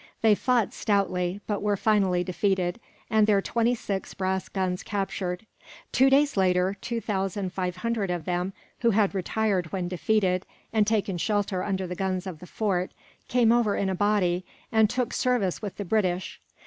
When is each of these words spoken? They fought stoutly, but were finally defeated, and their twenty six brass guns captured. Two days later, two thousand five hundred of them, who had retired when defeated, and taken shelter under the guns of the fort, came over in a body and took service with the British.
They 0.23 0.33
fought 0.33 0.73
stoutly, 0.73 1.41
but 1.45 1.61
were 1.61 1.77
finally 1.77 2.23
defeated, 2.23 2.79
and 3.11 3.27
their 3.27 3.39
twenty 3.39 3.75
six 3.75 4.15
brass 4.15 4.49
guns 4.49 4.81
captured. 4.81 5.45
Two 5.91 6.09
days 6.09 6.35
later, 6.35 6.75
two 6.81 6.99
thousand 6.99 7.53
five 7.53 7.75
hundred 7.75 8.09
of 8.09 8.25
them, 8.25 8.51
who 8.79 8.89
had 8.89 9.13
retired 9.13 9.71
when 9.71 9.87
defeated, 9.87 10.43
and 10.73 10.87
taken 10.87 11.19
shelter 11.19 11.61
under 11.61 11.85
the 11.85 11.93
guns 11.93 12.25
of 12.25 12.39
the 12.39 12.47
fort, 12.47 12.93
came 13.27 13.51
over 13.51 13.75
in 13.75 13.89
a 13.89 13.93
body 13.93 14.43
and 14.71 14.89
took 14.89 15.13
service 15.13 15.61
with 15.61 15.75
the 15.77 15.85
British. 15.85 16.41